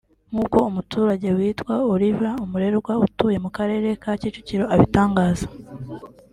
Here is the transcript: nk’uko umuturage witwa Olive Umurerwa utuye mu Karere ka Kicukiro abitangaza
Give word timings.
nk’uko 0.31 0.57
umuturage 0.69 1.27
witwa 1.37 1.73
Olive 1.93 2.29
Umurerwa 2.45 2.93
utuye 3.05 3.37
mu 3.43 3.49
Karere 3.57 3.87
ka 4.01 4.11
Kicukiro 4.21 4.65
abitangaza 4.73 5.45